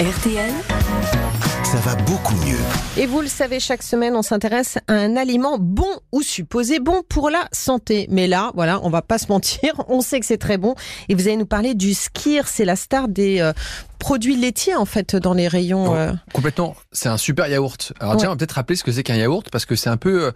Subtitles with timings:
[0.00, 0.52] RTL,
[1.64, 2.58] ça va beaucoup mieux.
[2.96, 7.02] Et vous le savez, chaque semaine, on s'intéresse à un aliment bon ou supposé bon
[7.08, 8.06] pour la santé.
[8.10, 10.76] Mais là, voilà, on va pas se mentir, on sait que c'est très bon.
[11.08, 13.52] Et vous allez nous parler du skir, c'est la star des euh,
[13.98, 15.96] produits laitiers en fait dans les rayons.
[15.96, 16.12] Euh.
[16.32, 17.92] Complètement, c'est un super yaourt.
[17.98, 18.20] Alors Ouais.
[18.20, 20.26] tiens, on va peut-être rappeler ce que c'est qu'un yaourt parce que c'est un peu
[20.26, 20.32] euh,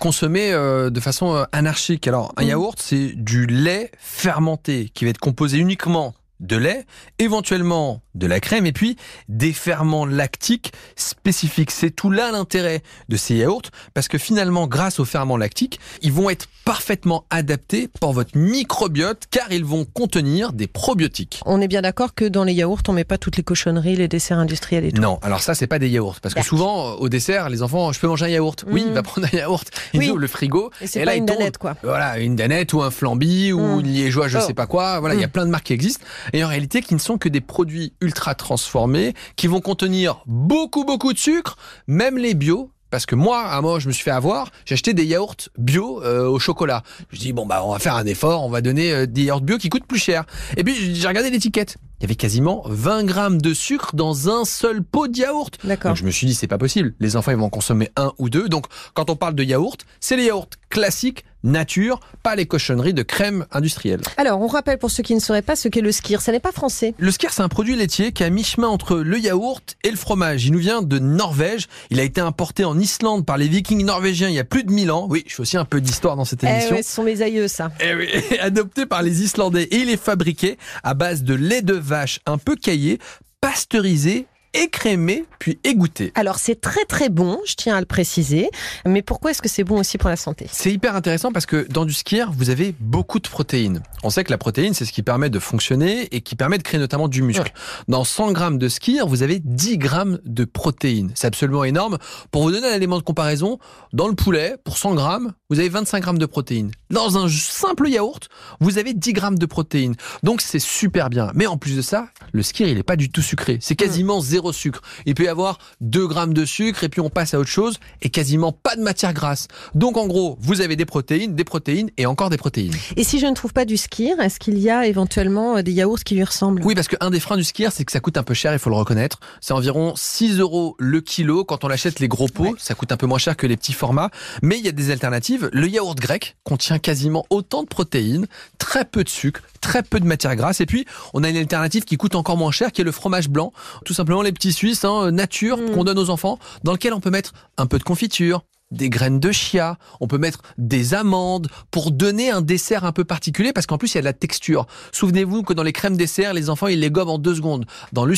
[0.00, 2.08] consommé euh, de façon euh, anarchique.
[2.08, 2.48] Alors un Mhm.
[2.48, 6.84] yaourt, c'est du lait fermenté qui va être composé uniquement de lait,
[7.18, 8.96] éventuellement de la crème et puis
[9.28, 11.70] des ferments lactiques spécifiques.
[11.70, 13.62] C'est tout là l'intérêt de ces yaourts
[13.94, 19.24] parce que finalement, grâce aux ferments lactiques, ils vont être parfaitement adaptés pour votre microbiote
[19.30, 21.40] car ils vont contenir des probiotiques.
[21.46, 24.08] On est bien d'accord que dans les yaourts, on met pas toutes les cochonneries, les
[24.08, 25.00] desserts industriels et tout.
[25.02, 28.00] Non, alors ça c'est pas des yaourts parce que souvent au dessert les enfants je
[28.00, 28.64] peux manger un yaourt.
[28.66, 28.88] Oui, Mm.
[28.88, 30.10] il va prendre un yaourt, il Oui.
[30.10, 31.76] ouvre le frigo Et c'est là une il danette quoi.
[31.82, 33.80] Voilà, une danette ou un flamby ou Mm.
[33.80, 34.40] une liégeoise, je Oh.
[34.46, 34.98] sais pas quoi.
[35.00, 35.30] Voilà, il y a Mm.
[35.30, 38.34] plein de marques qui existent et en réalité qui ne sont que des produits ultra
[38.34, 42.70] transformés qui vont contenir beaucoup beaucoup de sucre, même les bio.
[42.88, 44.52] Parce que moi, à moi, je me suis fait avoir.
[44.64, 46.84] J'ai acheté des yaourts bio euh, au chocolat.
[47.10, 49.40] Je dis bon bah on va faire un effort, on va donner euh, des yaourts
[49.40, 50.24] bio qui coûtent plus cher.
[50.56, 51.78] Et puis j'ai regardé l'étiquette.
[51.98, 55.58] Il y avait quasiment 20 grammes de sucre dans un seul pot de yaourt.
[55.64, 55.90] D'accord.
[55.90, 56.94] Donc je me suis dit c'est pas possible.
[57.00, 58.48] Les enfants ils vont en consommer un ou deux.
[58.48, 63.02] Donc quand on parle de yaourt, c'est les yaourts classiques, nature, pas les cochonneries de
[63.02, 64.02] crème industrielle.
[64.18, 66.20] Alors, on rappelle pour ceux qui ne sauraient pas ce qu'est le skir.
[66.20, 66.92] Ça n'est pas français.
[66.98, 69.96] Le skyr c'est un produit laitier qui est à mi-chemin entre le yaourt et le
[69.96, 70.44] fromage.
[70.44, 71.66] Il nous vient de Norvège.
[71.88, 74.70] Il a été importé en Islande par les Vikings norvégiens il y a plus de
[74.70, 75.06] 1000 ans.
[75.08, 76.76] Oui, je fais aussi un peu d'histoire dans cette Eh émission.
[76.76, 77.70] ouais, ce sont mes aïeux, ça.
[77.80, 78.08] Eh oui,
[78.40, 82.36] adopté par les Islandais et il est fabriqué à base de lait de vache un
[82.36, 82.98] peu caillé,
[83.40, 84.26] pasteurisé,
[84.62, 86.12] écrémé, puis égoutté.
[86.14, 88.50] Alors, c'est très très bon, je tiens à le préciser.
[88.86, 90.46] Mais pourquoi est-ce que c'est bon aussi pour la santé?
[90.50, 93.82] C'est hyper intéressant parce que dans du skier, vous avez beaucoup de protéines.
[94.02, 96.62] On sait que la protéine, c'est ce qui permet de fonctionner et qui permet de
[96.62, 97.52] créer notamment du muscle.
[97.88, 101.12] Dans 100 grammes de skier, vous avez 10 grammes de protéines.
[101.14, 101.98] C'est absolument énorme.
[102.30, 103.58] Pour vous donner un élément de comparaison,
[103.92, 106.72] dans le poulet, pour 100 grammes, vous avez 25 grammes de protéines.
[106.90, 108.28] Dans un simple yaourt,
[108.60, 109.94] vous avez 10 grammes de protéines.
[110.24, 111.30] Donc c'est super bien.
[111.34, 113.58] Mais en plus de ça, le skier, il est pas du tout sucré.
[113.60, 114.80] C'est quasiment zéro sucre.
[115.06, 117.78] Il peut y avoir 2 grammes de sucre et puis on passe à autre chose
[118.02, 119.46] et quasiment pas de matière grasse.
[119.76, 122.74] Donc en gros, vous avez des protéines, des protéines et encore des protéines.
[122.96, 125.72] Et si je ne trouve pas du skir, est-ce qu'il y a éventuellement euh, des
[125.72, 126.62] yaourts qui lui ressemblent?
[126.64, 128.58] Oui, parce qu'un des freins du skier, c'est que ça coûte un peu cher, il
[128.58, 129.20] faut le reconnaître.
[129.40, 131.44] C'est environ 6 euros le kilo.
[131.44, 132.52] Quand on l'achète les gros pots, Ouais.
[132.58, 134.10] ça coûte un peu moins cher que les petits formats.
[134.42, 135.35] Mais il y a des alternatives.
[135.52, 138.26] Le yaourt grec contient quasiment autant de protéines,
[138.58, 140.60] très peu de sucre, très peu de matière grasse.
[140.60, 143.28] Et puis, on a une alternative qui coûte encore moins cher, qui est le fromage
[143.28, 143.52] blanc.
[143.84, 145.70] Tout simplement les petits Suisses, hein, nature, Mm.
[145.72, 149.20] qu'on donne aux enfants, dans lequel on peut mettre un peu de confiture, des graines
[149.20, 153.66] de chia, on peut mettre des amandes pour donner un dessert un peu particulier parce
[153.66, 154.66] qu'en plus il y a de la texture.
[154.92, 157.66] Souvenez-vous que dans les crèmes dessert, les enfants ils les gobent en deux secondes.
[157.92, 158.14] Dans le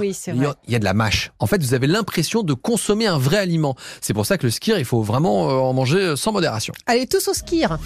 [0.00, 1.30] Oui, c'est il y, a, il y a de la mâche.
[1.38, 3.76] En fait, vous avez l'impression de consommer un vrai aliment.
[4.00, 6.74] C'est pour ça que le skier, il faut vraiment euh, en manger sans modération.
[6.86, 7.78] Allez, tous au skir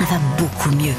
[0.00, 0.94] ça va beaucoup mieux.